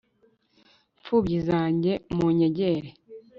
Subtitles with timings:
[0.99, 2.89] mfubyi zanjye munyegere